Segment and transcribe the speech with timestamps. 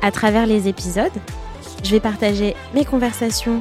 [0.00, 1.12] À travers les épisodes,
[1.82, 3.60] je vais partager mes conversations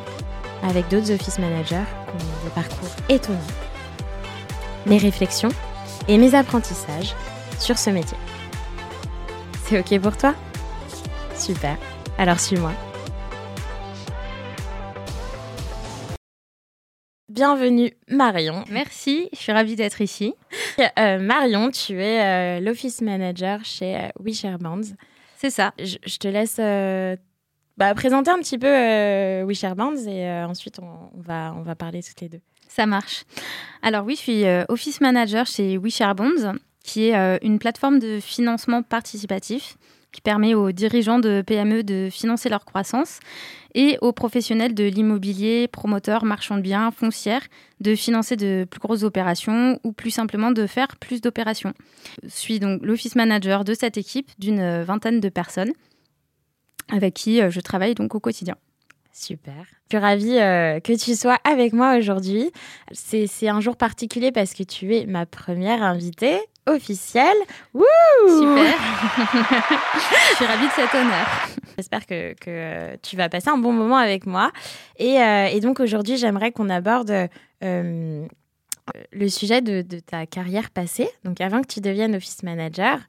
[0.62, 3.40] avec d'autres office managers qui ont des parcours étonnants,
[4.86, 5.50] mes réflexions
[6.08, 7.16] et mes apprentissages
[7.60, 8.18] sur ce métier.
[9.66, 10.36] C'est OK pour toi?
[11.36, 11.76] Super,
[12.20, 12.72] alors suis-moi.
[17.30, 18.64] Bienvenue Marion.
[18.70, 20.36] Merci, je suis ravie d'être ici.
[21.00, 24.94] Euh, Marion, tu es euh, l'office manager chez euh, WeShareBands.
[25.40, 25.74] C'est ça.
[25.78, 27.16] Je, je te laisse euh,
[27.78, 31.76] bah, présenter un petit peu euh, WeShareBands et euh, ensuite on, on va, on va
[31.76, 32.42] parler toutes les deux.
[32.68, 33.24] Ça marche.
[33.84, 38.82] Alors oui, je suis euh, Office Manager chez WeShareBonds, qui est une plateforme de financement
[38.82, 39.78] participatif
[40.12, 43.20] qui permet aux dirigeants de PME de financer leur croissance
[43.78, 47.44] et aux professionnels de l'immobilier, promoteurs, marchands de biens, foncières,
[47.80, 51.74] de financer de plus grosses opérations ou plus simplement de faire plus d'opérations.
[52.24, 55.72] Je suis donc l'Office Manager de cette équipe d'une euh, vingtaine de personnes
[56.92, 58.56] avec qui euh, je travaille donc au quotidien.
[59.14, 59.66] Super.
[59.92, 62.52] Je suis ravie euh, que tu sois avec moi aujourd'hui.
[62.92, 67.38] C'est c'est un jour particulier parce que tu es ma première invitée officielle.
[67.76, 67.84] Wouh
[68.28, 68.74] Super.
[70.32, 71.28] je suis ravie de cet honneur.
[71.78, 74.52] J'espère que, euh, tu vas passer un bon moment avec moi.
[74.98, 77.12] Et, euh, donc aujourd'hui, j'aimerais qu'on aborde
[77.64, 78.28] euh,
[79.12, 81.08] le sujet de, ta carrière passée.
[81.24, 83.00] Donc avant que tu deviennes office manager,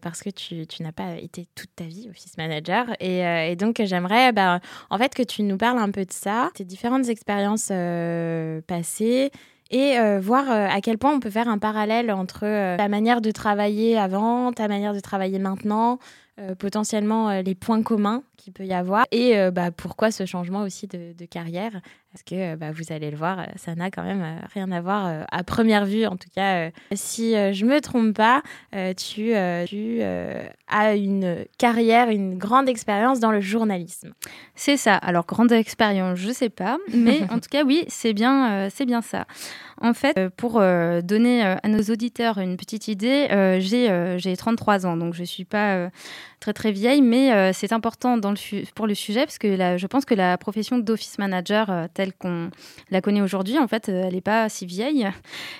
[0.00, 2.86] parce que tu, n'as pas été toute ta vie office manager.
[3.00, 6.64] Et, donc j'aimerais bah, en fait que tu nous parles un peu de ça, tes
[6.64, 7.72] différentes expériences
[8.68, 9.32] passées.
[9.72, 13.98] Et voir à quel point on peut faire un parallèle entre ta manière de travailler
[13.98, 15.98] avant, ta manière de travailler maintenant,
[16.40, 20.24] euh, potentiellement euh, les points communs qu'il peut y avoir et euh, bah, pourquoi ce
[20.24, 21.72] changement aussi de, de carrière.
[22.12, 25.44] Parce que bah, vous allez le voir, ça n'a quand même rien à voir à
[25.44, 26.06] première vue.
[26.06, 28.42] En tout cas, si je me trompe pas,
[28.96, 29.32] tu,
[29.68, 34.12] tu as une carrière, une grande expérience dans le journalisme.
[34.56, 34.96] C'est ça.
[34.96, 36.78] Alors, grande expérience, je sais pas.
[36.92, 39.26] Mais en tout cas, oui, c'est bien, c'est bien ça.
[39.80, 43.28] En fait, pour donner à nos auditeurs une petite idée,
[43.60, 45.90] j'ai euh, j'ai 33 ans, donc je suis pas
[46.40, 49.46] très très vieille, mais euh, c'est important dans le su- pour le sujet parce que
[49.46, 52.50] la- je pense que la profession d'office manager euh, telle qu'on
[52.90, 55.06] la connaît aujourd'hui, en fait, euh, elle n'est pas si vieille.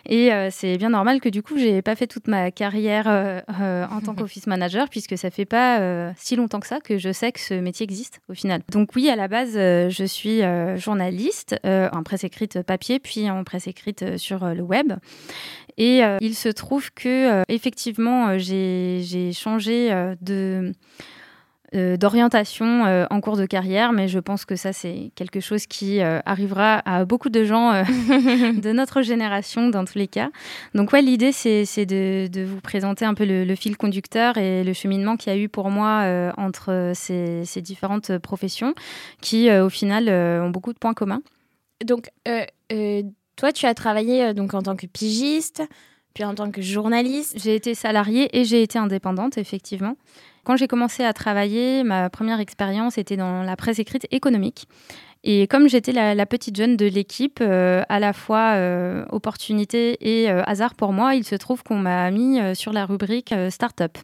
[0.06, 3.06] Et c'est bien normal que du coup, j'ai pas fait toute ma carrière
[3.48, 7.30] en tant qu'office manager puisque ça fait pas si longtemps que ça que je sais
[7.32, 8.62] que ce métier existe au final.
[8.70, 10.40] Donc oui, à la base, je suis
[10.76, 14.92] journaliste en presse écrite papier, puis en presse écrite sur le web.
[15.76, 19.90] Et euh, il se trouve que euh, effectivement, euh, j'ai changé
[21.72, 26.82] d'orientation en cours de carrière, mais je pense que ça c'est quelque chose qui arrivera
[26.84, 30.30] à beaucoup de gens de notre génération dans tous les cas.
[30.74, 35.16] Donc ouais, l'idée c'est de, vous présenter un peu le, fil conducteur et le cheminement
[35.16, 38.74] qu'il y a eu pour moi entre ces, différentes professions
[39.20, 41.22] qui au final ont beaucoup de points communs.
[41.84, 42.10] Donc,
[43.40, 45.62] toi, tu as travaillé euh, donc en tant que pigiste,
[46.12, 47.38] puis en tant que journaliste.
[47.38, 49.96] J'ai été salariée et j'ai été indépendante, effectivement.
[50.44, 54.68] Quand j'ai commencé à travailler, ma première expérience était dans la presse écrite économique.
[55.22, 60.30] Et comme j'étais la, petite jeune de l'équipe, euh, à la fois euh, opportunité et
[60.30, 63.98] euh, hasard pour moi, il se trouve qu'on m'a mis sur la rubrique start-up.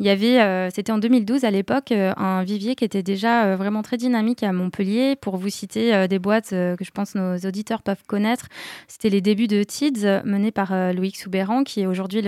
[0.00, 3.96] Il y avait, c'était en 2012 à l'époque, un vivier qui était déjà vraiment très
[3.96, 5.16] dynamique à Montpellier.
[5.16, 8.48] Pour vous citer des boîtes que je pense nos auditeurs peuvent connaître,
[8.88, 12.22] c'était les débuts de Tids, euh, mené par Loïc Soubéran, qui est aujourd'hui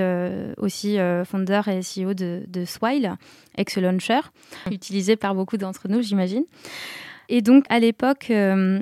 [0.57, 3.17] aussi founder et CEO de, de Swile,
[3.57, 4.21] ex-launcher,
[4.71, 6.45] utilisé par beaucoup d'entre nous, j'imagine.
[7.31, 8.81] Et donc, à l'époque, euh,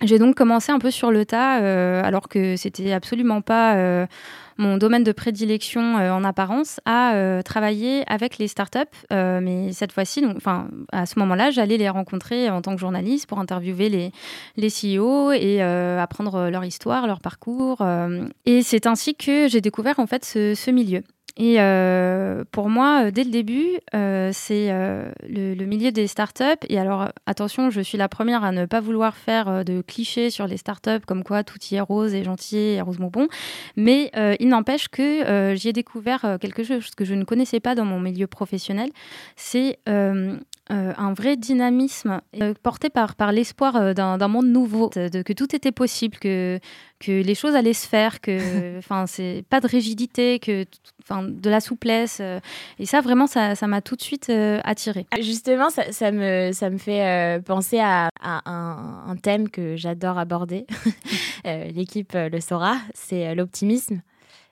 [0.00, 4.06] j'ai donc commencé un peu sur le tas, euh, alors que c'était absolument pas euh,
[4.56, 8.78] mon domaine de prédilection en apparence, à travailler avec les startups.
[9.10, 13.38] Mais cette fois-ci, enfin, à ce moment-là, j'allais les rencontrer en tant que journaliste pour
[13.38, 14.12] interviewer les,
[14.56, 17.82] les CEO et apprendre leur histoire, leur parcours.
[18.44, 21.02] et c'est ainsi que j'ai découvert en fait ce milieu.
[21.36, 26.44] Et euh, pour moi, euh, dès le début, euh, c'est le, le milieu des startups.
[26.68, 30.46] Et alors, attention, je suis la première à ne pas vouloir faire de clichés sur
[30.46, 33.28] les startups, comme quoi tout y est rose et gentil et rose bonbon.
[33.76, 37.84] Mais il n'empêche que j'y ai découvert quelque chose que je ne connaissais pas dans
[37.84, 38.90] mon milieu professionnel.
[39.36, 39.78] C'est
[40.70, 42.20] euh, un vrai dynamisme
[42.62, 46.60] porté par, par l'espoir d'un monde nouveau, de, que tout était possible, que,
[47.00, 50.64] que les choses allaient se faire, que enfin c'est pas de rigidité, que
[51.02, 52.20] enfin de la souplesse.
[52.78, 54.30] et ça vraiment ça m'a tout de suite
[54.64, 55.06] attiré.
[55.20, 60.66] Justement ça, ça, me ça me fait penser à, un, un, thème que j'adore aborder.
[61.44, 64.00] L'équipe le saura, c'est l'optimisme.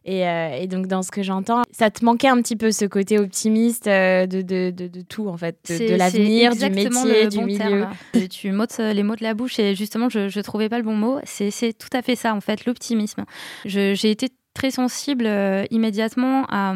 [0.09, 3.19] Euh, et, donc, dans ce que j'entends, ça te manquait un petit peu ce côté
[3.19, 7.87] optimiste euh, de, de, de, tout, en fait, de, l'avenir, du métier, du milieu.
[8.31, 10.97] tu m'ôtes les mots de la bouche et justement, je ne trouvais pas le bon
[10.97, 11.19] mot.
[11.25, 13.25] C'est tout à fait ça, en fait, l'optimisme.
[13.65, 16.75] J'ai été très sensible euh, immédiatement à,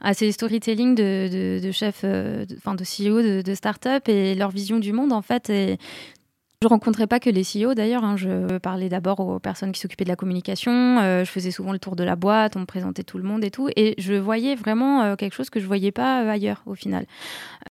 [0.00, 2.04] à, ces storytelling de, de, chefs,
[2.56, 5.48] enfin de, CEO de, de start-up et leur vision du monde en fait.
[5.48, 5.78] Et
[6.60, 8.02] je rencontrais pas que les CEO d'ailleurs.
[8.02, 8.16] Hein.
[8.16, 10.98] Je parlais d'abord aux personnes qui s'occupaient de la communication.
[10.98, 13.44] Euh, je faisais souvent le tour de la boîte, on me présentait tout le monde
[13.44, 13.68] et tout.
[13.76, 17.06] Et je voyais vraiment euh, quelque chose que je voyais pas euh, ailleurs au final.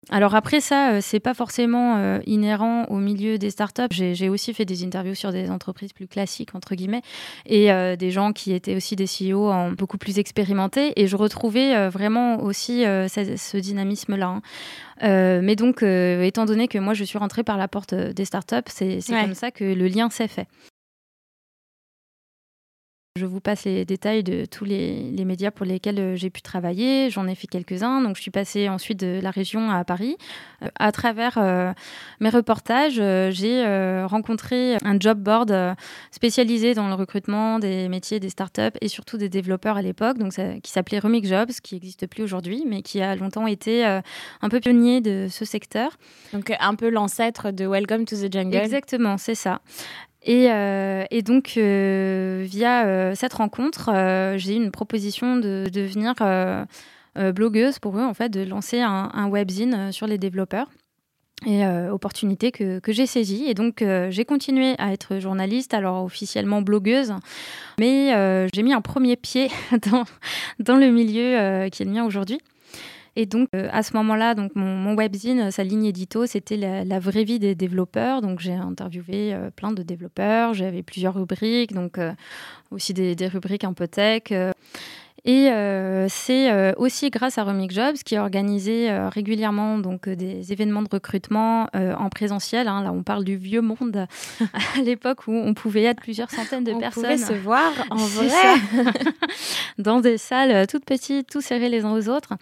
[0.09, 3.91] Alors après ça, c'est pas forcément inhérent au milieu des startups.
[3.91, 7.01] J'ai aussi fait des interviews sur des entreprises plus classiques entre guillemets
[7.45, 7.67] et
[7.97, 10.93] des gens qui étaient aussi des CEO beaucoup plus expérimentés.
[10.95, 14.39] Et je retrouvais vraiment aussi ce, dynamisme-là.
[15.01, 15.41] Hein.
[15.41, 18.99] Mais donc, étant donné que moi, je suis rentrée par la porte des startups, c'est
[19.09, 20.47] comme ça que le lien s'est fait.
[23.17, 27.09] Je vous passe les détails de tous les, médias pour lesquels euh, j'ai pu travailler.
[27.09, 28.01] J'en ai fait quelques-uns.
[28.01, 30.17] Donc, je suis passée ensuite de la région à Paris.
[30.61, 31.73] Euh, à travers euh,
[32.19, 33.01] mes reportages,
[33.33, 33.65] j'ai
[34.05, 35.75] rencontré un job board
[36.11, 40.33] spécialisé dans le recrutement des métiers des startups et surtout des développeurs à l'époque, donc
[40.61, 44.59] qui s'appelait Remix Jobs, qui n'existe plus aujourd'hui, mais qui a longtemps été un peu
[44.59, 45.97] pionnier de ce secteur.
[46.33, 48.57] Donc, un peu l'ancêtre de Welcome to the Jungle.
[48.57, 49.61] Exactement, c'est ça.
[50.27, 53.89] Euh, et, donc, euh, via euh, cette rencontre,
[54.37, 56.15] j'ai eu une proposition de devenir
[57.33, 60.69] blogueuse pour eux, en fait, de lancer un, webzine sur les développeurs.
[61.45, 63.45] Et opportunité que, j'ai saisie.
[63.47, 67.13] Et donc, j'ai continué à être journaliste, alors officiellement blogueuse,
[67.79, 69.49] mais j'ai mis un premier pied
[69.91, 70.03] dans,
[70.59, 72.39] dans le milieu qui est le mien aujourd'hui.
[73.19, 77.39] Et donc, euh, à ce moment-là, mon, webzine, sa ligne édito, c'était la, vraie vie
[77.39, 78.21] des développeurs.
[78.21, 80.53] Donc, j'ai interviewé euh, plein de développeurs.
[80.53, 82.13] J'avais plusieurs rubriques, donc euh,
[82.69, 84.31] aussi des, rubriques un peu tech.
[85.27, 90.07] Et euh, c'est euh, aussi grâce à Remix Jobs qui a organisé euh, régulièrement donc,
[90.07, 92.69] des événements de recrutement en présentiel.
[92.69, 92.81] Hein.
[92.81, 94.07] là, on parle du vieux monde,
[94.77, 97.03] à l'époque où on pouvait être plusieurs centaines de personnes.
[97.03, 98.93] On pouvait se voir en vrai.
[99.77, 102.33] dans des salles toutes petites, tous serrés les uns aux autres.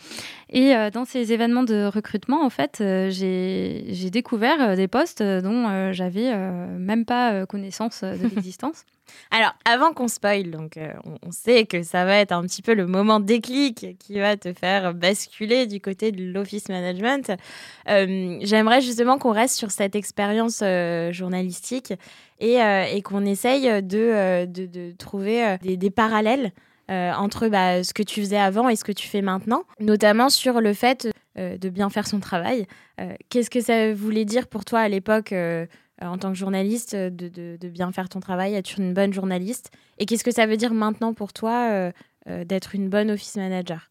[0.52, 2.78] Et dans ces événements de recrutement, en fait,
[3.10, 6.34] j'ai découvert des postes dont j'avais
[6.78, 8.86] même pas connaissance de l'existence.
[9.32, 10.94] Alors, avant qu'on spoil, donc euh,
[11.24, 14.54] on, sait que ça va être un petit peu le moment déclic qui va te
[14.54, 17.32] faire basculer du côté de l'office management.
[17.90, 21.94] Euh, j'aimerais justement qu'on reste sur cette expérience euh, journalistique
[22.40, 22.58] et,
[23.04, 26.52] qu'on essaye de, trouver des, parallèles
[26.90, 30.60] entre bah, ce que tu faisais avant et ce que tu fais maintenant, notamment sur
[30.60, 32.68] le fait de bien faire son travail.
[33.30, 35.34] Qu'est-ce que ça voulait dire pour toi à l'époque
[36.02, 39.72] en tant que journaliste euh, de, bien faire ton travail, être une bonne journaliste.
[39.98, 41.92] Et qu'est-ce que ça veut dire maintenant pour toi
[42.28, 43.90] euh, d'être une bonne office manager?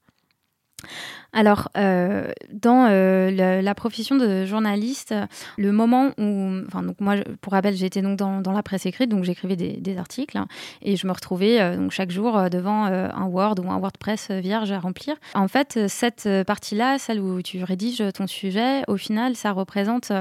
[1.34, 5.14] Alors, euh, dans euh, la, profession de journaliste,
[5.58, 9.10] le moment où, enfin, donc moi, pour rappel, j'étais donc dans, dans, la presse écrite,
[9.10, 10.46] donc j'écrivais des, articles hein,
[10.82, 14.70] et je me retrouvais euh, donc chaque jour devant un Word ou un WordPress vierge
[14.70, 15.16] à remplir.
[15.34, 20.12] En fait, cette partie-là, celle où tu rédiges ton sujet, au final, ça représente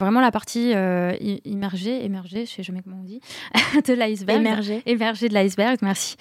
[0.00, 0.72] vraiment la partie
[1.44, 3.20] immergée, émergée, je sais jamais comment on dit,
[3.86, 4.40] de l'iceberg.
[4.40, 4.82] Émergée.
[4.86, 6.16] Émergée de l'iceberg, merci.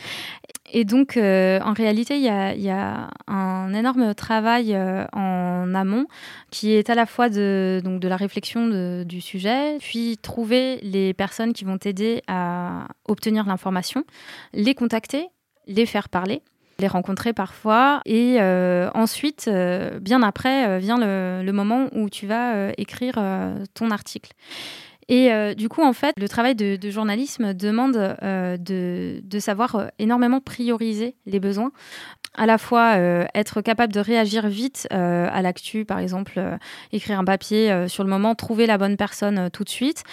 [0.71, 6.05] Et donc, en réalité, il y a, y a un énorme travail euh, en amont
[6.51, 11.13] qui est à la fois de, donc de la réflexion du sujet, puis trouver les
[11.13, 14.05] personnes qui vont t'aider à obtenir l'information,
[14.53, 15.27] les contacter,
[15.67, 16.41] les faire parler
[16.79, 18.01] les rencontrer parfois.
[18.05, 23.15] Et euh, ensuite, euh, bien après, vient le, moment où tu vas écrire
[23.75, 24.31] ton article.
[25.07, 31.15] Et du coup, en fait, le travail de, journalisme demande de, de, savoir énormément prioriser
[31.27, 31.71] les besoins
[32.35, 36.57] à la fois euh, être capable de réagir vite euh, à l'actu, par exemple, euh,
[36.91, 40.03] écrire un papier sur le moment, trouver la bonne personne tout de suite,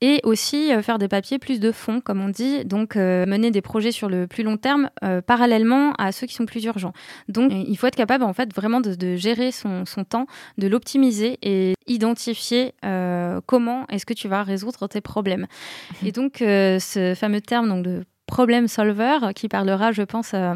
[0.00, 3.90] et aussi faire des papiers plus de fond, comme on dit, donc mener des projets
[3.90, 4.90] sur le plus long terme
[5.26, 6.92] parallèlement à ceux qui sont plus urgents.
[7.28, 11.38] Donc il faut être capable en fait vraiment de, gérer son, son, temps, de l'optimiser
[11.42, 12.74] et identifier
[13.46, 15.48] comment est-ce que tu vas résoudre tes problèmes.
[16.04, 20.54] Et donc ce fameux terme donc, de problem solver qui parlera, je pense, à,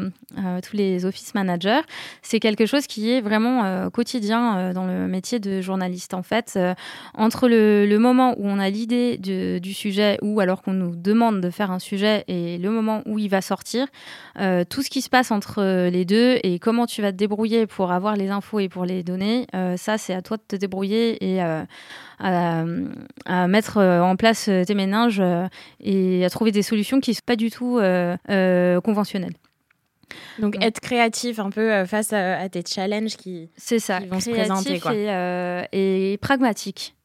[0.61, 1.81] tous les office managers.
[2.21, 6.13] C'est quelque chose qui est vraiment quotidien dans le métier de journaliste.
[6.13, 6.57] En fait,
[7.13, 11.49] entre le, moment où on a l'idée du sujet ou alors qu'on nous demande de
[11.49, 13.87] faire un sujet et le moment où il va sortir,
[14.35, 17.91] tout ce qui se passe entre les deux et comment tu vas te débrouiller pour
[17.91, 21.41] avoir les infos et pour les donner, ça, c'est à toi de te débrouiller et
[22.19, 25.47] à, mettre euh, en place euh, tes méninges euh,
[25.79, 27.62] et à trouver des solutions qui ne sont pas du tout
[28.83, 29.35] conventionnelles.
[30.39, 34.79] Donc, être créatif un peu face à, tes challenges qui, c'est ça, vont se présenter.
[34.79, 34.93] Quoi.
[34.93, 36.95] Et, et pragmatique.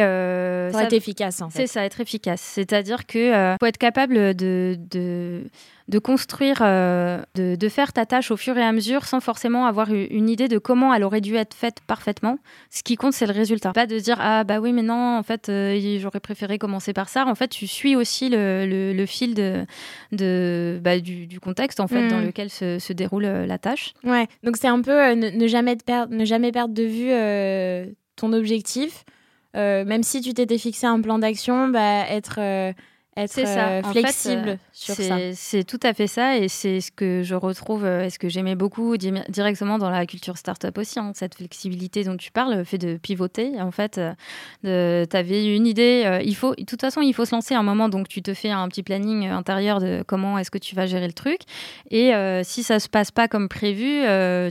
[0.00, 1.60] Euh, Pour être efficace, en fait.
[1.60, 2.40] C'est ça, être efficace.
[2.40, 5.44] C'est-à-dire que euh, faut être capable de, de,
[5.86, 9.66] de construire, euh, de, de, faire ta tâche au fur et à mesure sans forcément
[9.66, 12.38] avoir une idée de comment elle aurait dû être faite parfaitement.
[12.70, 13.72] Ce qui compte, c'est le résultat.
[13.72, 17.08] Pas de dire ah bah oui, mais non, en fait, euh, j'aurais préféré commencer par
[17.08, 17.24] ça.
[17.26, 19.64] En fait, tu suis aussi le, le, fil de,
[20.10, 22.26] de bah, du, du, contexte en fait dans hmm.
[22.26, 23.94] lequel se, se, déroule la tâche.
[24.02, 24.26] Ouais.
[24.42, 29.04] Donc c'est un peu ne, ne, jamais perdre, ne jamais perdre de vue ton objectif
[29.04, 29.12] euh,
[29.54, 32.72] même si tu t'étais fixé un plan d'action, bah, être euh,
[33.16, 35.16] être euh, flexible euh, sur ça.
[35.34, 38.28] C'est tout à fait ça et c'est ce que je retrouve euh, et ce que
[38.28, 40.98] j'aimais beaucoup directement dans la culture startup aussi.
[40.98, 43.60] Hein, cette flexibilité dont tu parles, le fait de pivoter.
[43.60, 44.00] En fait,
[44.62, 46.20] tu avais une idée.
[46.24, 47.88] il faut, de toute façon, il faut se lancer à un moment.
[47.88, 51.06] Donc, tu te fais un petit planning intérieur de comment est-ce que tu vas gérer
[51.06, 51.40] le truc.
[51.90, 54.02] Et si ça se passe pas comme prévu,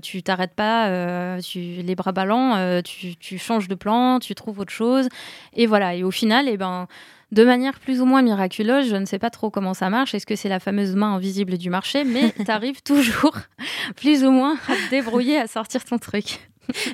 [0.01, 4.71] tu t'arrêtes pas, tu, les bras ballants, tu, tu, changes de plan, tu trouves autre
[4.71, 5.09] chose.
[5.53, 5.95] Et voilà.
[5.95, 6.87] Et au final, et eh ben
[7.33, 8.89] de manière plus ou moins miraculeuse.
[8.89, 10.13] Je ne sais pas trop comment ça marche.
[10.13, 12.03] Est-ce que c'est la fameuse main invisible du marché?
[12.03, 13.37] Mais tu arrives toujours,
[13.95, 16.39] plus ou moins, à te débrouiller à sortir ton truc.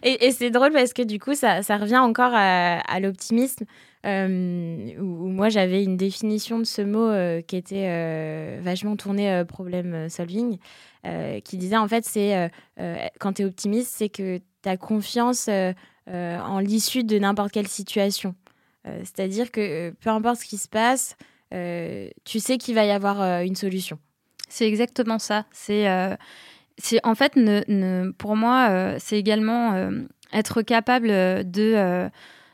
[0.02, 3.66] et, c'est drôle parce que du coup, ça, revient encore à, l'optimisme.
[4.06, 9.44] Euh, où, moi j'avais une définition de ce mot euh, qui était euh, vachement tournée
[9.46, 10.58] problème solving,
[11.44, 12.50] qui disait en fait c'est
[13.20, 15.50] quand tu es optimiste, c'est que tu as confiance
[16.08, 18.36] en l'issue de n'importe quelle situation.
[18.88, 21.16] Euh, c'est-à-dire que euh, peu importe ce qui se passe,
[21.54, 24.00] euh, tu sais qu'il va y avoir une solution.
[24.48, 25.46] C'est exactement ça.
[25.52, 25.88] C'est
[27.04, 29.90] en fait, ne, pour moi, c'est également
[30.32, 32.10] être capable de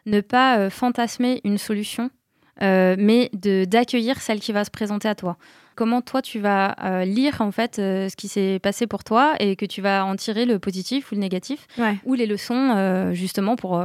[0.06, 2.10] ne pas fantasmer une solution,
[2.62, 5.38] mais d'accueillir celle qui va se présenter à toi.
[5.76, 9.66] Comment toi tu vas lire en fait ce qui s'est passé pour toi et que
[9.66, 11.68] tu vas en tirer le positif ou le négatif
[12.06, 13.82] ou les leçons justement pour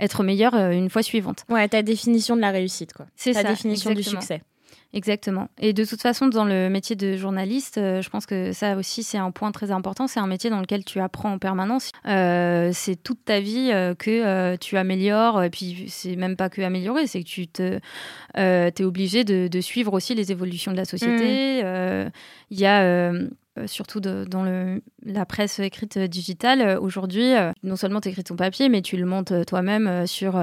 [0.00, 1.44] être meilleur euh, une fois suivante.
[1.48, 3.06] Ouais, ta définition de la réussite, quoi.
[3.16, 4.42] C'est ta définition du succès.
[4.92, 5.48] Exactement.
[5.60, 9.04] Et de toute façon, dans le métier de journaliste, euh, je pense que ça aussi,
[9.04, 10.08] c'est un point très important.
[10.08, 11.92] C'est un métier dans lequel tu apprends en permanence.
[12.08, 15.44] Euh, c'est toute ta vie que tu améliores.
[15.44, 17.78] Et puis, c'est même pas que améliorer, c'est que tu te,
[18.34, 21.62] es obligé de, suivre aussi les évolutions de la société.
[21.62, 22.10] Mmh.
[22.50, 23.12] Il y a
[23.58, 27.32] euh, surtout dans le, la presse écrite euh, digitale, euh, aujourd'hui,
[27.64, 30.38] non seulement tu écris ton papier, mais tu le montes toi-même sur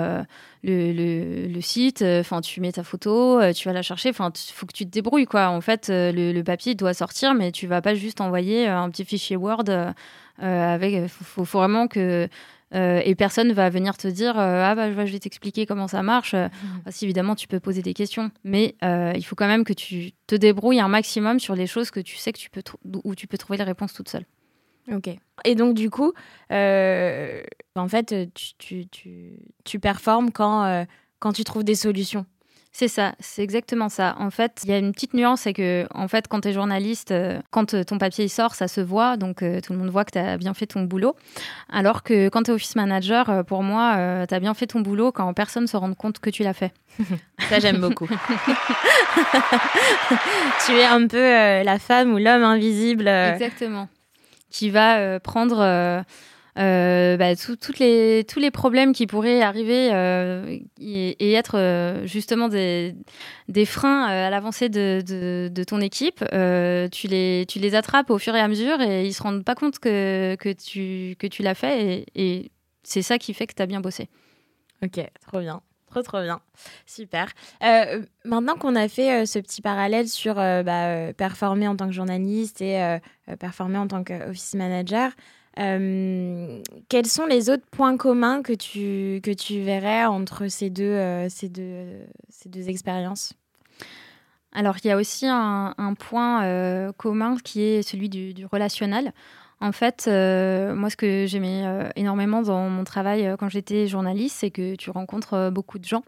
[0.63, 4.73] le, le, site, enfin tu mets ta photo, tu vas la chercher, il faut que
[4.73, 5.47] tu te débrouilles quoi.
[5.47, 9.37] En fait, le, papier doit sortir, mais tu vas pas juste envoyer un petit fichier
[9.37, 9.65] Word
[10.39, 10.93] avec.
[10.93, 12.27] Il faut, faut, vraiment que
[12.73, 16.03] euh, et personne va venir te dire euh, ah bah je vais t'expliquer comment ça
[16.03, 16.33] marche.
[16.33, 16.91] Euh, mmh.
[16.91, 20.35] Si évidemment tu peux poser des questions, mais il faut quand même que tu te
[20.35, 22.63] débrouilles un maximum sur les choses que tu sais que tu peux
[23.03, 24.25] où tu peux trouver les réponses toute seule.
[24.91, 25.09] Ok.
[25.43, 26.13] Et donc du coup,
[26.49, 29.31] en fait, tu, tu, tu,
[29.63, 30.85] tu performes quand,
[31.19, 32.25] quand tu trouves des solutions?
[32.79, 34.15] C'est ça, c'est exactement ça.
[34.19, 36.53] En fait, il y a une petite nuance, c'est que en fait, quand tu es
[36.53, 39.89] journaliste, euh, quand euh, ton papier sort, ça se voit, donc euh, tout le monde
[39.89, 41.15] voit que tu as bien fait ton boulot.
[41.73, 45.11] Alors que quand tu es office manager, pour moi, tu as bien fait ton boulot
[45.11, 46.71] quand personne ne se rend compte que tu l'as fait.
[47.49, 48.07] ça, j'aime beaucoup.
[50.67, 53.07] tu es un peu la femme ou l'homme invisible.
[53.07, 53.89] Exactement.
[54.51, 56.03] Qui va prendre
[56.57, 57.33] euh, bah,
[57.79, 62.95] les, tous les problèmes qui pourraient arriver euh, et, être euh, justement des,
[63.47, 65.03] des freins à l'avancée de,
[65.49, 69.13] de, ton équipe, tu, les, tu les attrapes au fur et à mesure et ils
[69.13, 72.51] se rendent pas compte que, que tu, que tu l'as fait et, et
[72.83, 74.09] c'est ça qui fait que tu as bien bossé.
[74.83, 75.61] Ok, trop bien.
[75.89, 76.41] Trop, trop bien.
[76.85, 77.31] Super.
[78.25, 82.99] maintenant qu'on a fait ce petit parallèle sur bah, performer en tant que journaliste et
[83.39, 85.11] performer en tant qu'office manager,
[85.59, 90.83] euh, quels sont les autres points communs que tu, que tu verrais entre ces deux,
[90.83, 93.33] euh, ces deux, ces deux expériences?
[94.53, 99.13] Alors, il y a aussi un, point euh, commun qui est celui du, relationnel.
[99.59, 104.75] En fait, moi, ce que j'aimais énormément dans mon travail quand j'étais journaliste, c'est que
[104.75, 106.03] tu rencontres beaucoup de gens.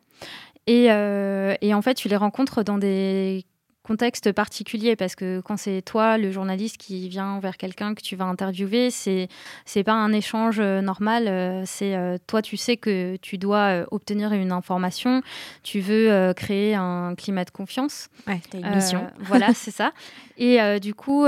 [0.67, 3.45] Et, et, en fait, tu les rencontres dans des
[3.89, 8.15] contexte particulier parce que quand c'est toi, le journaliste, qui vient vers quelqu'un que tu
[8.15, 9.29] vas interviewer, c'est
[9.65, 11.63] c'est pas un échange normal.
[11.65, 15.23] c'est toi, tu sais que tu dois obtenir une information,
[15.63, 18.09] tu veux créer un climat de confiance.
[18.27, 19.07] Ouais, t'as une mission.
[19.21, 19.91] voilà, c'est ça.
[20.37, 21.25] Et du coup,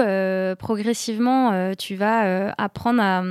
[0.59, 3.23] progressivement, tu vas apprendre à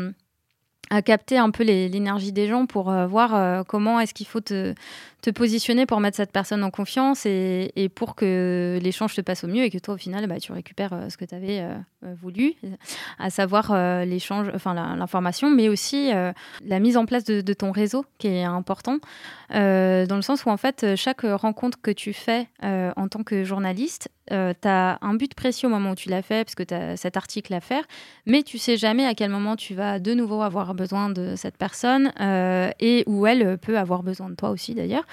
[0.92, 4.74] à capter un peu l'énergie des gens pour voir comment est-ce qu'il faut te,
[5.20, 9.48] te positionner pour mettre cette personne en confiance et, pour que l'échange se passe au
[9.48, 11.74] mieux et que toi, au final, bah, tu récupères euh, ce que tu avais euh,
[12.04, 12.54] euh, voulu,
[13.18, 13.74] à savoir
[14.04, 16.10] l'échange, enfin l'information, mais aussi
[16.64, 18.98] la mise en place de, ton réseau qui est important,
[19.50, 24.08] dans le sens où, en fait, chaque rencontre que tu fais en tant que journaliste,
[24.28, 26.96] tu as un but précis au moment où tu l'as fait, parce que tu as
[26.96, 27.84] cet article à faire,
[28.26, 31.58] mais tu sais jamais à quel moment tu vas de nouveau avoir besoin de cette
[31.58, 32.12] personne
[32.80, 35.04] et où elle peut avoir besoin de toi aussi d'ailleurs.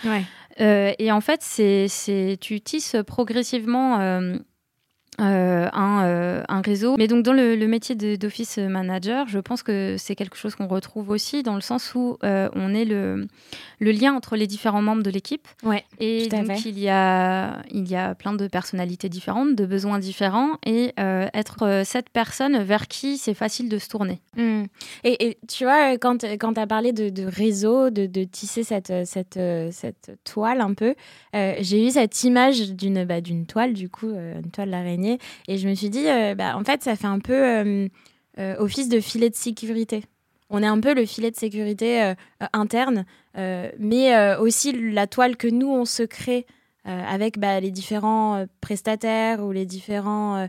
[0.59, 3.99] Euh, et en fait, c'est, tu tisses progressivement
[5.19, 6.95] euh, euh, un, euh, un, réseau.
[6.97, 10.67] Mais donc dans le, le métier d'office manager, je pense que c'est quelque chose qu'on
[10.67, 13.27] retrouve aussi dans le sens où euh, on est le,
[13.79, 15.47] le lien entre les différents membres de l'équipe.
[15.63, 19.99] Ouais, et donc il y, a, il y a plein de personnalités différentes, de besoins
[19.99, 24.19] différents, et être cette personne vers qui c'est facile de se tourner.
[24.35, 24.63] Mmh.
[25.03, 28.63] Et, et, tu vois, quand, quand tu as parlé de, de réseau, de, de, tisser
[28.63, 29.39] cette, cette,
[29.71, 30.95] cette toile un peu,
[31.33, 35.06] j'ai eu cette image d'une bah, toile, du coup, une toile d'araignée
[35.47, 37.87] et je me suis dit, euh, bah, en fait, ça fait un peu euh,
[38.39, 40.03] euh, office de filet de sécurité.
[40.49, 42.13] On est un peu le filet de sécurité
[42.53, 43.03] interne,
[43.35, 46.45] mais aussi la toile que nous, on se crée
[46.85, 50.47] avec bah, les différents prestataires ou les différents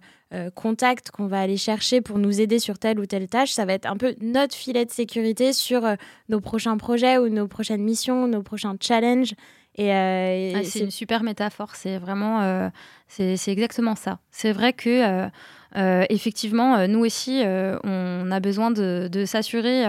[0.55, 3.50] contacts qu'on va aller chercher pour nous aider sur telle ou telle tâche.
[3.50, 5.83] Ça va être un peu notre filet de sécurité sur
[6.29, 9.35] nos prochains projets ou nos prochaines missions, nos prochains challenges.
[9.79, 11.75] Euh, ah, c'est une super métaphore.
[11.75, 12.69] C'est vraiment, euh,
[13.07, 14.19] c'est exactement ça.
[14.31, 15.29] C'est vrai que
[15.77, 19.85] euh, effectivement, nous aussi, on a besoin de, de s'assurer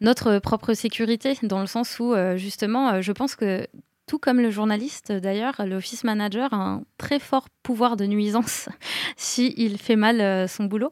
[0.00, 3.66] notre propre sécurité, dans le sens où justement, je pense que
[4.10, 8.68] tout comme le journaliste, d'ailleurs, l'office manager a un très fort pouvoir de nuisance
[9.16, 10.90] s'il fait mal euh, son boulot.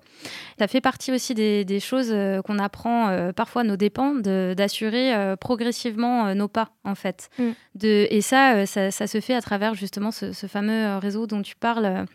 [0.61, 5.35] Ça fait partie aussi des, choses euh, qu'on apprend euh, parfois à nos dépens, d'assurer
[5.41, 7.29] progressivement nos pas, en fait.
[7.41, 7.51] Mm.
[7.75, 11.57] De, et ça, ça, se fait à travers justement ce, ce fameux réseau dont tu
[11.57, 12.07] parles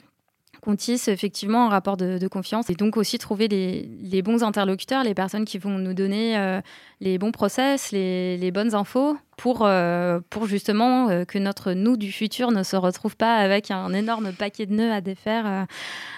[0.64, 5.14] qu'on tisse effectivement un rapport de, confiance et donc aussi trouver les, bons interlocuteurs, les
[5.14, 6.62] personnes qui vont nous donner euh,
[7.02, 12.14] les bons process, les, bonnes infos pour, euh, pour justement euh, que notre nous du
[12.14, 15.68] futur ne se retrouve pas avec un énorme paquet de nœuds à défaire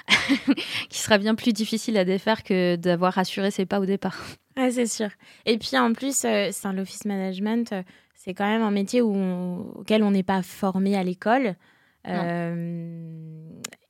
[0.90, 4.22] qui sera bien plus difficile à défaire que d'avoir assuré ses pas au départ.
[4.58, 5.10] Ah, c'est sûr.
[5.48, 7.74] Et puis en plus, c'est l'office management,
[8.14, 11.56] c'est quand même un métier auquel on n'est pas formé à l'école.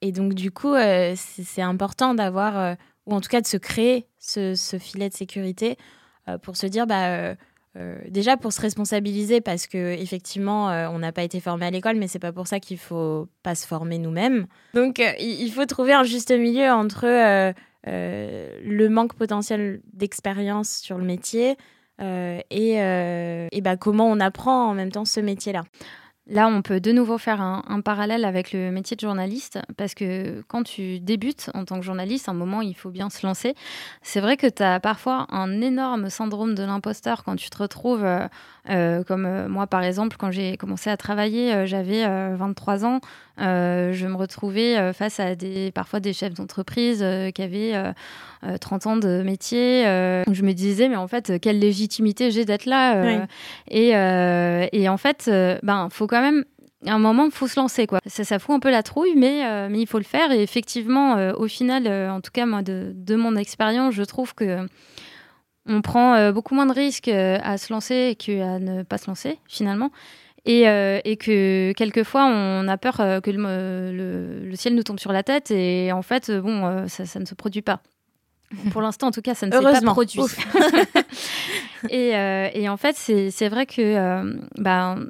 [0.05, 2.75] Et donc, du coup, euh, c'est important d'avoir, euh,
[3.07, 5.77] ou en tout cas de se créer ce, filet de sécurité
[6.27, 7.33] euh, pour se dire, bah,
[8.07, 12.07] déjà pour se responsabiliser, parce que effectivement, on n'a pas été formé à l'école, mais
[12.07, 14.45] c'est pas pour ça qu'il faut pas se former nous-mêmes.
[14.75, 17.53] Donc, il faut trouver un juste milieu entre
[17.85, 21.57] le manque potentiel d'expérience sur le métier
[21.99, 25.63] et, et bah, comment on apprend en même temps ce métier-là.
[26.27, 30.41] Là, on peut de nouveau faire un, parallèle avec le métier de journaliste, parce que
[30.47, 33.53] quand tu débutes en tant que journaliste, à un moment, il faut bien se lancer.
[34.01, 38.03] C'est vrai que tu as parfois un énorme syndrome de l'imposteur quand tu te retrouves,
[38.03, 38.27] euh,
[38.71, 43.01] euh, comme euh, moi par exemple, quand j'ai commencé à travailler, j'avais 23 ans,
[43.37, 47.93] je me retrouvais face à des, parfois des chefs d'entreprise qui avaient
[48.59, 49.83] 30 ans de métier.
[49.83, 53.25] je me disais, mais en fait, quelle légitimité j'ai d'être là
[53.69, 55.29] et, et, en fait,
[55.61, 56.43] ben, faut quand même
[56.87, 57.87] à un moment, faut se lancer.
[57.87, 57.99] Quoi.
[58.05, 60.31] Ça, ça fout un peu la trouille, mais, euh, mais il faut le faire.
[60.31, 64.03] Et effectivement, euh, au final, euh, en tout cas, moi, de, de mon expérience, je
[64.03, 64.67] trouve que
[65.67, 69.89] on prend beaucoup moins de risques à se lancer qu'à ne pas se lancer, finalement.
[70.45, 75.23] Et, et que quelquefois, on a peur que le, le, ciel nous tombe sur la
[75.23, 75.49] tête.
[75.49, 77.81] Et en fait, bon, ça, ça ne se produit pas.
[78.71, 80.21] Pour l'instant, en tout cas, ça ne s'est pas produit.
[81.89, 85.07] et, et, en fait, c'est vrai que ben,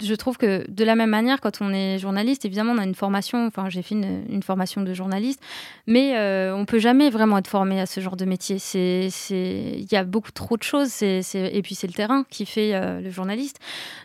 [0.00, 2.94] je trouve que de la même manière, quand on est journaliste, évidemment, on a une
[2.94, 3.46] formation.
[3.46, 5.40] Enfin, j'ai fait une, formation de journaliste,
[5.86, 8.58] mais euh, on peut jamais vraiment être formé à ce genre de métier.
[8.58, 11.02] C'est, il y a beaucoup trop de choses.
[11.02, 13.58] Et puis c'est le terrain qui fait euh, le journaliste.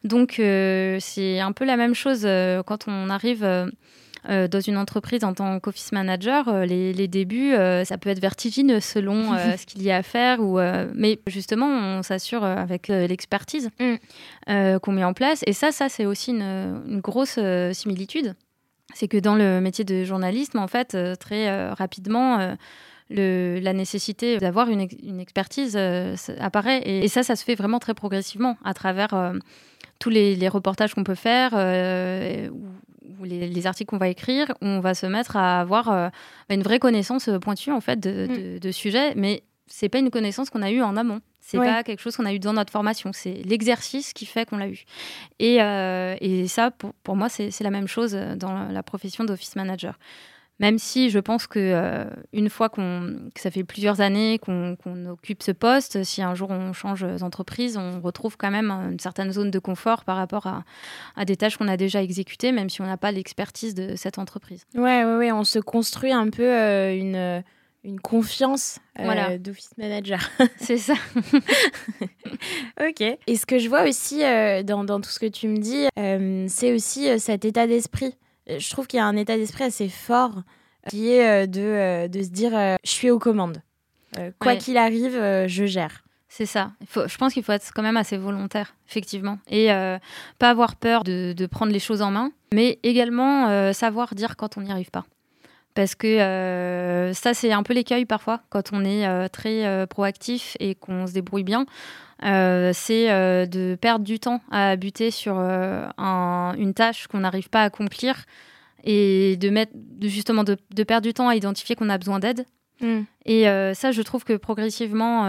[0.03, 3.45] Donc euh, c'est un peu la même chose euh, quand on arrive
[4.29, 8.21] euh, dans une entreprise en tant qu'office manager, euh, les, débuts, euh, ça peut être
[8.21, 10.39] vertigineux selon ce qu'il y a à faire.
[10.39, 10.59] Ou,
[10.93, 14.79] mais justement, on s'assure avec l'expertise mm.
[14.79, 15.43] qu'on met en place.
[15.45, 17.39] Et ça, ça c'est aussi une, grosse
[17.73, 18.35] similitude
[18.95, 22.55] c'est que dans le métier de journalisme, en fait, très rapidement,
[23.09, 24.81] la nécessité d'avoir une,
[25.19, 25.77] expertise
[26.39, 26.81] apparaît.
[26.85, 29.33] Et, ça, ça se fait vraiment très progressivement à travers
[30.03, 35.05] tous les, reportages qu'on peut faire ou, les, articles qu'on va écrire, on va se
[35.05, 36.11] mettre à avoir
[36.49, 38.59] une vraie connaissance pointue en fait de, mm.
[38.59, 39.15] de sujets.
[39.15, 41.21] Mais c'est pas une connaissance qu'on a eue en amont.
[41.39, 43.11] C'est pas quelque chose qu'on a eu dans notre formation.
[43.13, 44.83] C'est l'exercice qui fait qu'on l'a eu.
[45.39, 49.55] Et, euh, et ça, pour, pour moi, c'est la même chose dans la profession d'office
[49.55, 49.97] manager.
[50.59, 54.77] Même si je pense que euh, une fois qu'on, que ça fait plusieurs années qu'on
[55.07, 59.31] occupe ce poste, si un jour on change d'entreprise, on retrouve quand même une certaine
[59.31, 60.63] zone de confort par rapport à,
[61.15, 64.19] à des tâches qu'on a déjà exécutées, même si on n'a pas l'expertise de cette
[64.19, 64.63] entreprise.
[64.75, 67.43] Ouais, ouais, ouais, on se construit un peu euh, une
[67.83, 70.29] une confiance euh, d'office manager.
[70.57, 70.93] C'est ça.
[72.81, 73.01] ok.
[73.27, 75.87] Et ce que je vois aussi euh, dans, dans, tout ce que tu me dis,
[75.99, 78.15] euh, c'est aussi cet état d'esprit.
[78.47, 80.43] Je trouve qu'il y a un état d'esprit assez fort
[80.89, 82.51] qui est de, de se dire
[82.83, 83.61] je suis aux commandes.
[84.39, 85.13] quoi qu'il arrive,
[85.47, 86.03] je gère.
[86.27, 86.71] C'est ça.
[86.81, 89.37] Il faut, je pense qu'il faut être quand même assez volontaire, effectivement.
[89.49, 89.67] Et
[90.39, 94.57] pas avoir peur de, de, prendre les choses en main, mais également savoir dire quand
[94.57, 95.05] on n'y arrive pas
[95.73, 99.85] parce que euh, ça, c'est un peu l'écueil parfois quand on est euh, très euh,
[99.85, 101.65] proactif et qu'on se débrouille bien.
[102.21, 103.07] c'est
[103.47, 108.25] de perdre du temps à buter sur une tâche qu'on n'arrive pas à accomplir
[108.83, 112.45] et de mettre justement de, perdre du temps à identifier qu'on a besoin d'aide.
[112.81, 113.01] Mm.
[113.25, 115.21] Et ça, je trouve que progressivement,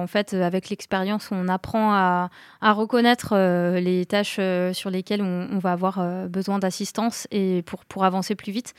[0.00, 2.30] en fait, avec l'expérience, on apprend à,
[2.62, 3.34] reconnaître
[3.78, 4.38] les tâches
[4.72, 8.74] sur lesquelles on, on va avoir besoin d'assistance et pour, pour avancer plus vite.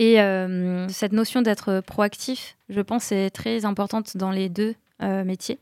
[0.00, 5.24] Et euh, cette notion d'être proactif, je pense, est très importante dans les deux euh,
[5.24, 5.58] métiers,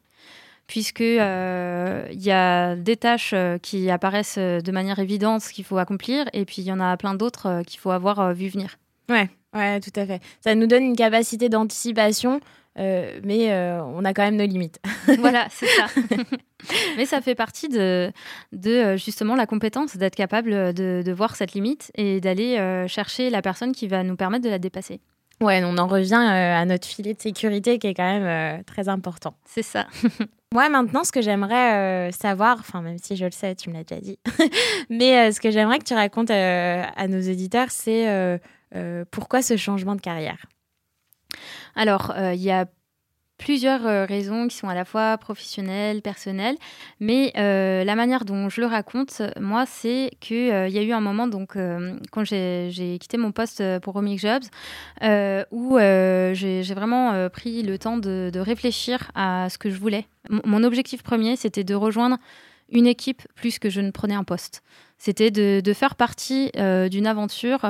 [0.68, 6.26] puisque euh, il y a des tâches qui apparaissent de manière évidente qu'il faut accomplir,
[6.32, 8.78] et puis il y en a plein d'autres qu'il faut avoir vu venir.
[9.08, 10.20] Ouais, ouais, tout à fait.
[10.40, 12.40] Ça nous donne une capacité d'anticipation
[12.78, 14.80] euh, mais euh, on a quand même nos limites.
[15.18, 15.86] voilà, c'est ça.
[16.96, 18.12] mais ça fait partie de,
[18.52, 23.30] de euh, justement la compétence d'être capable de, de, voir cette limite et d'aller chercher
[23.30, 25.00] la personne qui va nous permettre de la dépasser.
[25.40, 29.34] Ouais, on en revient à notre filet de sécurité qui est quand même très important.
[29.44, 29.86] C'est ça.
[30.52, 33.84] Moi, maintenant, ce que j'aimerais savoir, enfin, même si je le sais, tu me l'as
[33.84, 34.18] déjà dit,
[34.90, 38.40] mais ce que j'aimerais que tu racontes à nos éditeurs, c'est
[39.10, 40.46] pourquoi ce changement de carrière?
[41.74, 42.66] Alors, euh, il y a
[43.36, 46.56] plusieurs euh, raisons qui sont à la fois professionnelles, personnelles,
[46.98, 50.92] mais euh, la manière dont je le raconte, moi, c'est qu'il il y a eu
[50.92, 51.56] un moment, donc,
[52.10, 54.42] quand j'ai quitté mon poste pour Romic Jobs,
[55.52, 60.06] où j'ai vraiment pris le temps de, réfléchir à ce que je voulais.
[60.44, 62.18] mon objectif premier, c'était de rejoindre
[62.70, 64.62] une équipe plus que je ne prenais un poste.
[64.98, 66.50] C'était de, faire partie
[66.90, 67.60] d'une aventure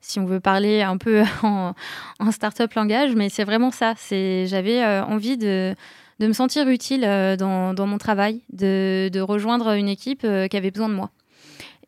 [0.00, 1.74] si on veut parler un peu en,
[2.18, 3.94] en start-up langage, mais c'est vraiment ça.
[4.10, 5.74] J'avais euh, envie de,
[6.18, 10.48] de, me sentir utile euh, dans, dans, mon travail, de, de, rejoindre une équipe euh,
[10.48, 11.10] qui avait besoin de moi.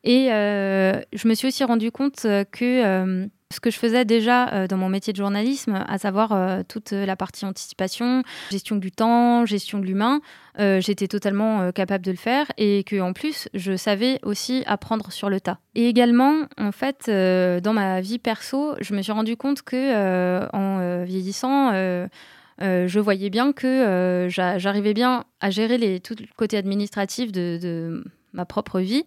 [0.04, 4.76] Et je me suis aussi rendu compte que ce que je faisais déjà euh, dans
[4.76, 9.78] mon métier de journalisme, à savoir euh, toute la partie anticipation, gestion du temps, gestion
[9.78, 10.20] de l'humain,
[10.58, 15.12] euh, j'étais totalement capable de le faire et que en plus, je savais aussi apprendre
[15.12, 15.58] sur le tas.
[15.74, 21.04] Et également, en fait, dans ma vie perso, je me suis rendu compte que en
[21.04, 21.72] vieillissant,
[22.60, 28.44] je voyais bien que j'arrivais bien à gérer les, tout le côté administratif de ma
[28.44, 29.04] propre vie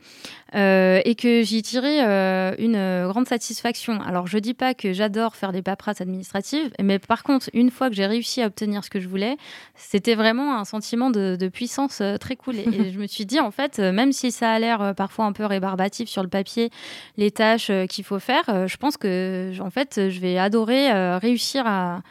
[0.53, 3.99] euh, et que j'y tirais euh, une euh, grande satisfaction.
[4.01, 7.89] Alors je dis pas que j'adore faire des paperasses administratives, mais par contre une fois
[7.89, 9.37] que j'ai réussi à obtenir ce que je voulais,
[9.75, 12.55] c'était vraiment un sentiment de, puissance très cool.
[12.55, 15.45] Et, je me suis dit en fait, même si ça a l'air parfois un peu
[15.45, 16.71] rébarbatif sur le papier,
[17.17, 22.01] les tâches qu'il faut faire, je pense que en fait je vais adorer réussir à,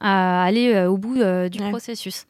[0.00, 1.16] aller au bout
[1.50, 2.26] du processus.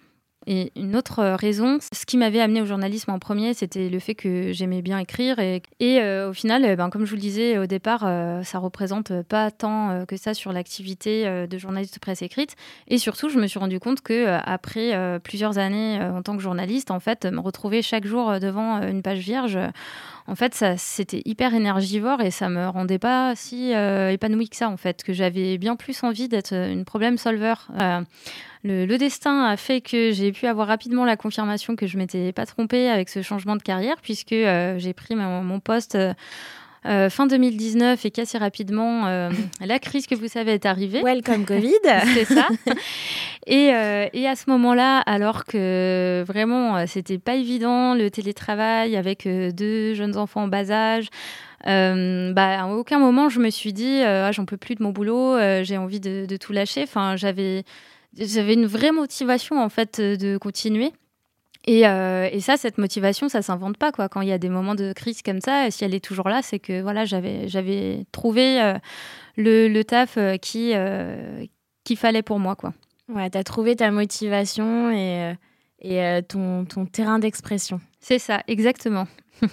[0.48, 3.98] Et une autre euh, raison, ce qui m'avait amené au journalisme en premier, c'était le
[3.98, 5.40] fait que j'aimais bien écrire.
[5.40, 8.58] Et, euh, au final, eh ben, comme je vous le disais au départ, euh, ça
[8.58, 12.54] représente pas tant que ça sur l'activité de journaliste de presse écrite.
[12.86, 16.90] Et surtout, je me suis rendu compte que après plusieurs années en tant que journaliste,
[16.90, 19.58] en fait, me retrouver chaque jour devant une page vierge,
[20.28, 24.68] en fait, ça, c'était hyper énergivore et ça me rendait pas si épanouie que ça,
[24.68, 27.54] en fait, que j'avais bien plus envie d'être une problème solver.
[28.66, 32.46] Le, destin a fait que j'ai pu avoir rapidement la confirmation que je m'étais pas
[32.46, 35.96] trompée avec ce changement de carrière, puisque euh, j'ai pris mon, poste.
[36.86, 39.06] Euh, euh, fin 2019 et qu'assez rapidement,
[39.60, 41.02] la crise que vous savez est arrivée.
[41.02, 41.72] Welcome Covid.
[42.14, 42.48] C'est ça.
[43.48, 49.94] Et, et, à ce moment-là, alors que vraiment, c'était pas évident, le télétravail avec deux
[49.94, 51.06] jeunes enfants en bas âge,
[51.64, 55.38] bah, à aucun moment je me suis dit ah, j'en peux plus de mon boulot,
[55.62, 56.82] j'ai envie de, de, tout lâcher.
[56.82, 57.62] Enfin, j'avais
[58.18, 60.90] j'avais une vraie motivation en fait de continuer.
[61.66, 64.08] Et, euh, et, ça, cette motivation, ça s'invente pas quoi.
[64.08, 66.40] Quand il y a des moments de crise comme ça, si elle est toujours là,
[66.42, 68.78] c'est que voilà, j'avais j'avais trouvé euh,
[69.36, 70.74] le, le, taf euh, qui
[71.84, 72.72] qu'il fallait pour moi quoi.
[73.08, 75.34] Ouais, as trouvé ta motivation et
[75.80, 77.80] et ton, ton terrain d'expression.
[78.00, 79.06] C'est ça, exactement.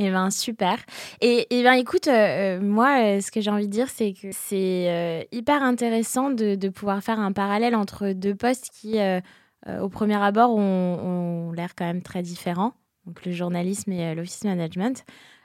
[0.00, 0.78] Eh ben super.
[1.20, 5.64] Et, et ben écoute, moi, ce que j'ai envie de dire, c'est que c'est hyper
[5.64, 9.20] intéressant de, de, pouvoir faire un parallèle entre deux postes qui euh,
[9.66, 12.74] au premier abord, ont, l'air quand même très différents,
[13.06, 15.04] donc le journalisme et euh, l'office management.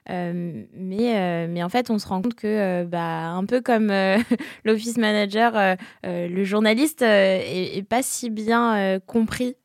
[0.10, 3.92] Euh, mais, mais en fait, on se rend compte que, bah, un peu comme
[4.66, 9.56] l'office manager, le journaliste est, pas si bien compris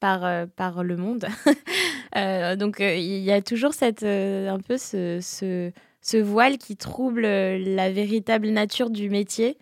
[0.00, 1.26] par, par le monde.
[2.58, 5.18] donc, il y a toujours cette, un peu ce,
[6.00, 9.58] ce, voile qui trouble la véritable nature du métier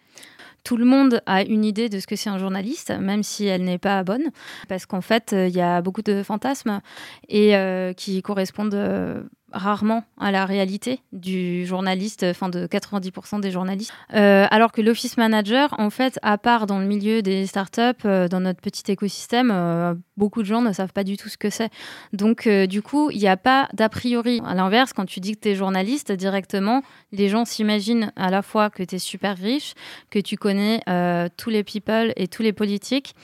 [0.65, 3.65] tout le monde a une idée de ce que c'est un journaliste, même si elle
[3.65, 4.31] n'est pas bonne,
[4.69, 6.81] parce qu'en fait, il y a beaucoup de fantasmes
[7.29, 13.51] et euh, qui correspondent euh, rarement à la réalité du journaliste, enfin de 90% des
[13.51, 13.93] journalistes.
[14.15, 18.29] Euh, alors que l'office manager, en fait, à part dans le milieu des startups, euh,
[18.29, 21.51] dans notre petit écosystème, euh, beaucoup de gens ne savent pas du tout ce que
[21.51, 21.71] c'est.
[22.13, 24.41] Donc, du coup, il n'y a pas d'a priori.
[24.47, 26.83] À l'inverse, quand tu dis que tu es journaliste, directement,
[27.13, 29.75] les gens s'imaginent à la fois que tu es super riche,
[30.11, 30.81] que tu connais
[31.37, 33.15] tous les people et tous les politiques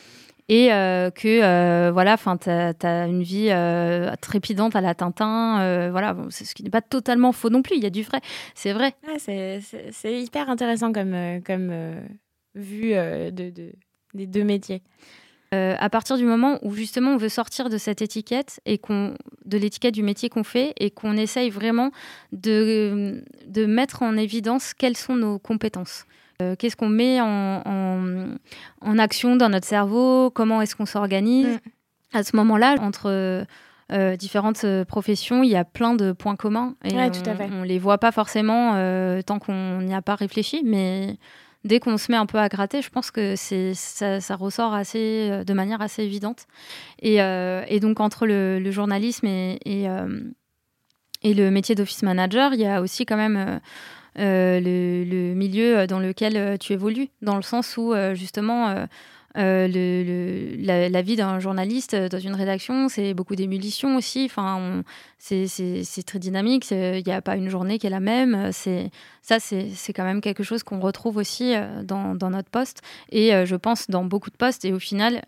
[0.49, 5.91] et euh, que euh, voilà, enfin, tu as, une vie euh, trépidante à la Tintin,
[5.91, 7.77] voilà, ce qui n'est pas totalement faux non plus.
[7.77, 8.21] Il y a du vrai,
[8.55, 8.95] c'est vrai.
[9.19, 9.61] c'est
[10.05, 11.73] hyper intéressant comme comme
[12.55, 13.73] vue de, de,
[14.15, 14.83] des deux métiers.
[15.53, 19.59] à partir du moment où justement on veut sortir de cette étiquette et qu'on de
[19.59, 21.91] l'étiquette du métier qu'on fait et qu'on essaye vraiment
[22.31, 26.05] de, de mettre en évidence quelles sont nos compétences.
[26.43, 27.63] Euh, qu'est-ce qu'on met en,
[28.83, 30.31] en, action dans notre cerveau?
[30.31, 31.47] Comment est-ce qu'on s'organise?
[31.47, 31.59] Mm.
[32.13, 33.47] À ce moment-là, entre
[33.93, 36.75] euh, différentes euh, professions, il y a plein de points communs.
[36.85, 38.73] Et on, ne les voit pas forcément
[39.23, 41.17] tant qu'on n'y a pas réfléchi, mais
[41.65, 44.73] dès qu'on se met un peu à gratter, je pense que c'est ça, ça, ressort
[44.73, 46.47] assez, de manière assez évidente.
[47.01, 49.89] Et, et donc entre le, le journalisme et, et,
[51.23, 53.61] et le métier d'office manager, il y a aussi quand même
[54.19, 58.87] euh, le, milieu dans lequel euh, tu évolues, dans le sens où euh, justement
[59.35, 64.25] la, vie d'un journaliste dans une rédaction, c'est beaucoup d'émulsions aussi.
[64.25, 64.83] Enfin,
[65.19, 66.71] c'est très dynamique.
[66.71, 68.51] Il n'y a pas une journée qui est la même.
[68.53, 73.57] C'est ça, c'est quand même quelque chose qu'on retrouve aussi dans, notre poste et je
[73.57, 74.65] pense dans beaucoup de postes.
[74.65, 75.23] Et au final,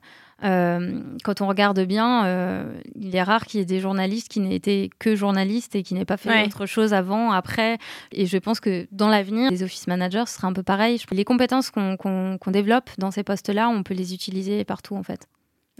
[0.44, 4.40] euh, quand on regarde bien, euh, il est rare qu'il y ait des journalistes qui
[4.40, 7.78] n'aient été que journalistes et qui n'aient pas fait autre chose avant, après.
[8.12, 11.00] Et je pense que dans l'avenir, les office managers seraient un peu pareil.
[11.10, 15.26] Les compétences qu'on développe dans ces postes-là, on peut les utiliser partout en fait.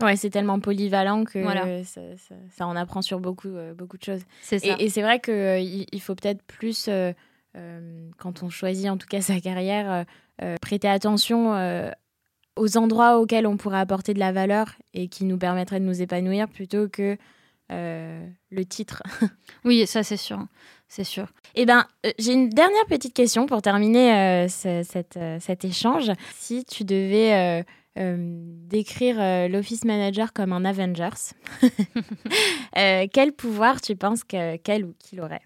[0.01, 1.43] Ouais, c'est tellement polyvalent que
[1.85, 4.23] ça, en apprend sur beaucoup, euh, beaucoup de choses.
[4.53, 6.89] Et, et c'est vrai qu'il il faut peut-être plus,
[8.19, 10.05] quand on choisit en tout cas sa carrière,
[10.61, 11.53] prêter attention
[12.59, 16.03] aux endroits auxquels on pourrait apporter de la valeur et qui nous permettraient de nous
[16.03, 17.17] épanouir plutôt que
[17.71, 19.03] euh, le titre.
[19.65, 20.47] oui, ça c'est sûr,
[20.89, 21.27] c'est sûr.
[21.55, 26.11] Eh ben, euh, j'ai une dernière petite question pour terminer euh, cette, cet échange.
[26.35, 27.65] Si tu devais
[27.97, 31.35] décrire l'office manager comme un Avengers,
[33.13, 35.43] quel pouvoir tu penses qu'elle ou qu'il aurait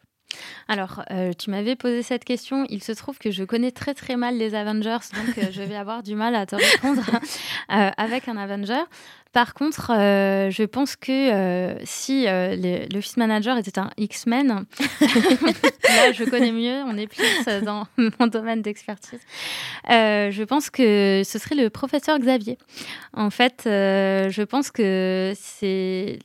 [0.69, 2.65] alors, euh, tu m'avais posé cette question.
[2.69, 5.77] Il se trouve que je connais très très mal les Avengers, donc euh, je vais
[5.77, 7.03] avoir du mal à te répondre
[7.73, 8.83] euh, avec un Avenger.
[9.33, 12.27] Par contre, je pense que si
[12.93, 14.49] l'Office Manager était un X-Men,
[15.01, 17.87] là je connais mieux, on est plus dans
[18.19, 19.21] mon domaine d'expertise.
[19.89, 22.59] je pense que ce serait le professeur Xavier.
[23.15, 26.19] En fait, je pense que c'est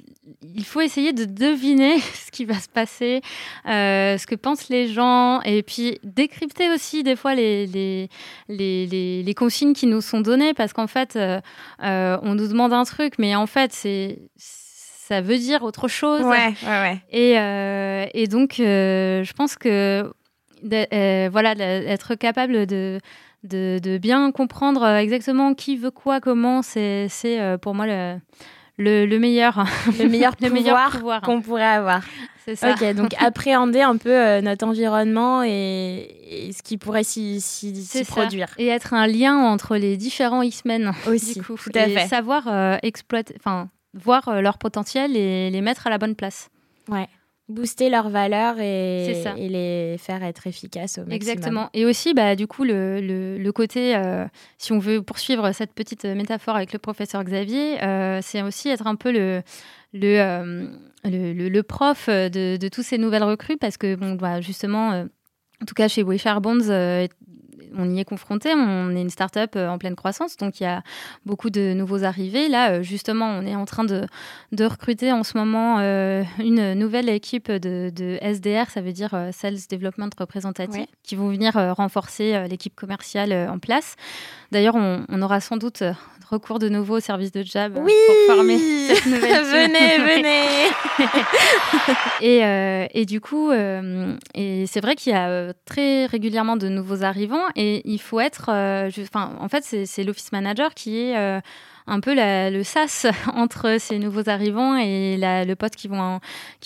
[0.55, 3.21] il faut essayer de deviner ce qui va se passer,
[3.67, 8.09] euh, ce que pensent les gens, et puis décrypter aussi des fois les, les,
[8.49, 11.39] les, les, consignes qui nous sont données, parce qu'en fait, euh,
[11.83, 16.21] euh, on nous demande un truc, mais en fait, c'est ça veut dire autre chose.
[16.21, 17.01] Ouais, ouais, ouais.
[17.11, 20.11] Et, et donc, je pense que
[20.63, 22.99] voilà, être capable de,
[23.43, 27.07] de, de, bien comprendre exactement qui veut quoi, comment, c'est
[27.61, 28.17] pour moi le
[28.77, 29.65] le, meilleur,
[29.99, 32.03] le meilleur, le meilleur pouvoir qu'on pourrait avoir.
[32.45, 32.71] C'est ça.
[32.71, 37.43] Ok, donc appréhender un peu euh, notre environnement et, ce qui pourrait s'y
[38.07, 38.47] produire.
[38.57, 41.41] Et être un lien entre les différents X-Men aussi.
[41.41, 42.07] tout à fait.
[42.07, 46.49] Savoir euh, exploiter, enfin, voir euh, leur potentiel et les mettre à la bonne place.
[46.87, 47.09] Ouais.
[47.49, 51.15] Booster leurs valeurs et, et, les faire être efficaces au maximum.
[51.15, 51.69] Exactement.
[51.73, 54.25] Et aussi, bah, du coup, le, le, côté, euh,
[54.57, 58.85] si on veut poursuivre cette petite métaphore avec le professeur Xavier, euh, c'est aussi être
[58.85, 59.41] un peu le,
[59.93, 60.69] le,
[61.05, 65.05] le, le, prof de, de tous ces nouvelles recrues parce que, bon, bah, justement,
[65.61, 67.07] en tout cas chez Wayfair Bonds,
[67.75, 68.53] on y est confronté.
[68.53, 70.83] On est une start-up euh, en pleine croissance, donc il y a
[71.25, 72.47] beaucoup de nouveaux arrivés.
[72.47, 74.07] Là, euh, justement, on est en train de,
[74.59, 80.09] recruter en ce moment euh, une nouvelle équipe de, SDR, ça veut dire Sales Development
[80.17, 83.95] Representative, qui vont venir renforcer l'équipe commerciale en place.
[84.51, 85.83] D'ailleurs, on, aura sans doute
[86.29, 90.45] recours de nouveau au service de job oui pour former cette nouvelle venez, venez
[92.21, 97.45] et, et, du coup, et c'est vrai qu'il y a très régulièrement de nouveaux arrivants
[97.55, 98.49] et il faut être.
[98.49, 101.39] Euh, en fait, c'est l'office manager qui est euh,
[101.87, 106.19] un peu le sas entre ces nouveaux arrivants et le poste qu'ils vont,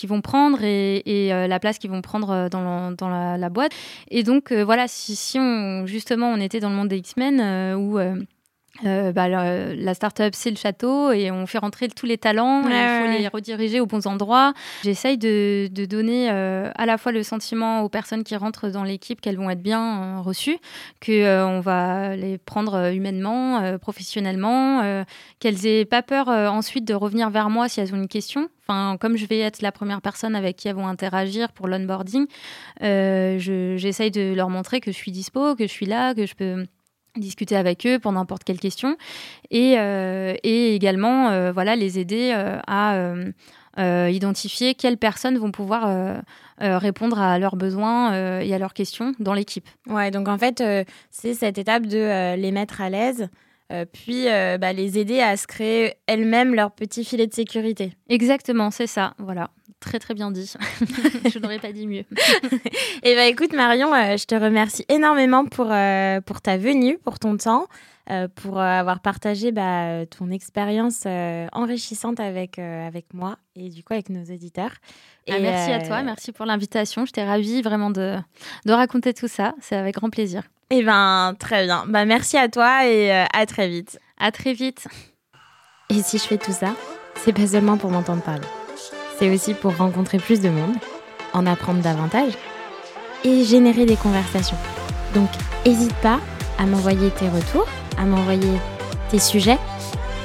[0.04, 3.72] vont prendre et, et euh, la place qu'ils vont prendre dans, dans la, boîte.
[4.10, 7.98] Et donc, voilà, si, si on, justement on était dans le monde des X-Men où
[8.86, 12.70] euh, bah, la, start-up, c'est le château et on fait rentrer tous les talents, il
[12.70, 14.54] faut les rediriger aux bons endroits.
[14.82, 19.20] J'essaye de, donner euh, à la fois le sentiment aux personnes qui rentrent dans l'équipe
[19.20, 20.56] qu'elles vont être bien euh, reçues,
[21.04, 25.04] qu'on on va les prendre humainement, professionnellement,
[25.38, 28.48] qu'elles aient pas peur ensuite de revenir vers moi si elles ont une question.
[28.66, 32.26] Enfin, comme je vais être la première personne avec qui elles vont interagir pour l'onboarding,
[32.80, 36.64] j'essaye de leur montrer que je suis dispo, que je suis là, que je peux
[37.16, 38.96] discuter avec eux pour n'importe quelle question
[39.50, 46.22] et, euh, et également euh, voilà les aider euh, à identifier quelles personnes vont pouvoir
[46.58, 49.66] répondre à leurs besoins et à leurs questions dans l'équipe.
[49.88, 50.62] Ouais, donc en fait,
[51.10, 53.30] c'est cette étape de les mettre à l'aise,
[53.92, 57.92] puis bah, les aider à se créer elles-mêmes leur petit filet de sécurité.
[58.08, 59.50] Exactement, c'est ça, voilà.
[59.82, 60.54] Très très bien dit.
[61.32, 62.04] je n'aurais pas dit mieux.
[62.04, 62.06] Et
[63.02, 67.18] eh ben écoute Marion, euh, je te remercie énormément pour, euh, pour ta venue, pour
[67.18, 67.66] ton temps, euh,
[68.34, 71.06] pour avoir partagé bah, ton expérience
[71.52, 74.72] enrichissante avec, avec moi et du coup avec nos éditeurs.
[75.30, 77.06] Ah, merci à toi, merci pour l'invitation.
[77.06, 78.16] J'étais ravie vraiment de,
[78.66, 79.54] de raconter tout ça.
[79.60, 80.42] C'est avec grand plaisir.
[80.70, 81.84] Et eh ben très bien.
[81.86, 83.98] Bah, merci à toi et à très vite.
[84.18, 84.88] À très vite.
[85.90, 86.74] Et si je fais tout ça,
[87.16, 88.46] c'est pas seulement pour m'entendre parler
[89.22, 90.74] c'est aussi pour rencontrer plus de monde,
[91.32, 92.32] en apprendre davantage
[93.22, 94.56] et générer des conversations.
[95.14, 95.28] Donc,
[95.64, 96.18] n'hésite pas
[96.58, 98.58] à m'envoyer tes retours, à m'envoyer
[99.10, 99.58] tes sujets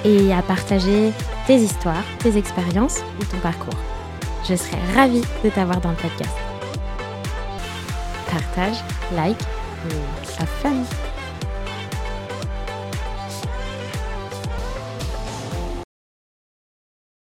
[0.05, 1.11] et à partager
[1.45, 3.77] tes histoires, tes expériences ou ton parcours.
[4.47, 6.35] Je serai ravie de t'avoir dans le podcast.
[8.29, 8.77] Partage,
[9.15, 9.41] like
[9.89, 11.16] et have fun!